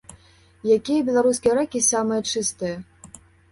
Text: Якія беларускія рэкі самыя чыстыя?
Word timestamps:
Якія 0.77 1.03
беларускія 1.09 1.53
рэкі 1.59 1.83
самыя 1.91 2.21
чыстыя? 2.33 2.75